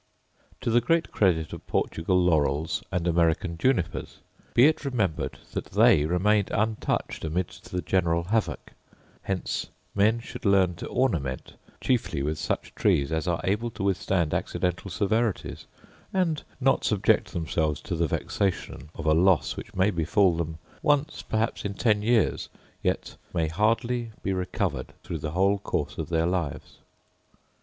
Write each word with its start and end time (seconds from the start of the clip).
To 0.61 0.71
the 0.71 0.81
great 0.81 1.11
credit 1.11 1.53
of 1.53 1.67
Portugal 1.67 2.19
laurels 2.19 2.83
and 2.91 3.05
American 3.07 3.55
junipers, 3.55 4.17
be 4.55 4.65
it 4.65 4.83
remembered 4.83 5.37
that 5.51 5.65
they 5.65 6.05
remained 6.07 6.49
untouched 6.49 7.23
amidst 7.23 7.69
the 7.71 7.83
general 7.83 8.23
havoc: 8.23 8.73
hence 9.21 9.67
men 9.93 10.19
should 10.19 10.43
learn 10.43 10.73
to 10.77 10.87
ornament 10.87 11.53
chiefly 11.79 12.23
with 12.23 12.39
such 12.39 12.73
trees 12.73 13.11
as 13.11 13.27
are 13.27 13.41
able 13.43 13.69
to 13.69 13.83
withstand 13.83 14.33
accidental 14.33 14.89
severities, 14.89 15.67
and 16.11 16.43
not 16.59 16.83
subject 16.83 17.31
themselves 17.31 17.79
to 17.81 17.95
the 17.95 18.07
vexation 18.07 18.89
of 18.95 19.05
a 19.05 19.13
loss 19.13 19.55
which 19.55 19.75
may 19.75 19.91
befall 19.91 20.35
them 20.35 20.57
once 20.81 21.21
perhaps 21.21 21.63
in 21.63 21.75
ten 21.75 22.01
years, 22.01 22.49
yet 22.81 23.17
may 23.35 23.47
hardly 23.47 24.09
be 24.23 24.33
recovered 24.33 24.93
through 25.03 25.19
the 25.19 25.33
whole 25.33 25.59
course 25.59 25.99
of 25.99 26.09
their 26.09 26.25
lives. 26.25 26.79